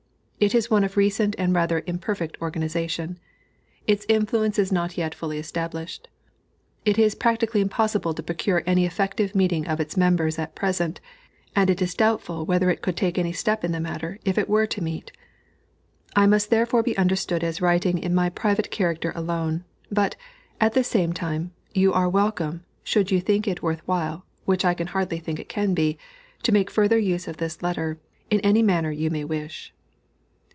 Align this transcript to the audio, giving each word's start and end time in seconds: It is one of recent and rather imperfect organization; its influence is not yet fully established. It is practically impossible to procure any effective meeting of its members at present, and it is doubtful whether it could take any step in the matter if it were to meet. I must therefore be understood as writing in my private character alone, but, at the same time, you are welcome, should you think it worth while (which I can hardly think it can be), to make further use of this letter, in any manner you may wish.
It 0.43 0.55
is 0.55 0.71
one 0.71 0.83
of 0.83 0.97
recent 0.97 1.35
and 1.37 1.53
rather 1.53 1.83
imperfect 1.85 2.41
organization; 2.41 3.19
its 3.85 4.07
influence 4.09 4.57
is 4.57 4.71
not 4.71 4.97
yet 4.97 5.13
fully 5.13 5.37
established. 5.37 6.07
It 6.83 6.97
is 6.97 7.13
practically 7.13 7.61
impossible 7.61 8.15
to 8.15 8.23
procure 8.23 8.63
any 8.65 8.87
effective 8.87 9.35
meeting 9.35 9.67
of 9.67 9.79
its 9.79 9.95
members 9.95 10.39
at 10.39 10.55
present, 10.55 10.99
and 11.55 11.69
it 11.69 11.79
is 11.79 11.93
doubtful 11.93 12.43
whether 12.43 12.71
it 12.71 12.81
could 12.81 12.97
take 12.97 13.19
any 13.19 13.31
step 13.31 13.63
in 13.63 13.71
the 13.71 13.79
matter 13.79 14.17
if 14.25 14.35
it 14.39 14.49
were 14.49 14.65
to 14.65 14.81
meet. 14.81 15.11
I 16.15 16.25
must 16.25 16.49
therefore 16.49 16.81
be 16.81 16.97
understood 16.97 17.43
as 17.43 17.61
writing 17.61 17.99
in 17.99 18.15
my 18.15 18.29
private 18.31 18.71
character 18.71 19.13
alone, 19.15 19.63
but, 19.91 20.15
at 20.59 20.73
the 20.73 20.83
same 20.83 21.13
time, 21.13 21.51
you 21.75 21.93
are 21.93 22.09
welcome, 22.09 22.63
should 22.83 23.11
you 23.11 23.21
think 23.21 23.47
it 23.47 23.61
worth 23.61 23.83
while 23.87 24.25
(which 24.45 24.65
I 24.65 24.73
can 24.73 24.87
hardly 24.87 25.19
think 25.19 25.39
it 25.39 25.49
can 25.49 25.75
be), 25.75 25.99
to 26.41 26.51
make 26.51 26.71
further 26.71 26.97
use 26.97 27.27
of 27.27 27.37
this 27.37 27.61
letter, 27.61 27.99
in 28.31 28.39
any 28.39 28.63
manner 28.63 28.89
you 28.89 29.11
may 29.11 29.23
wish. 29.23 29.71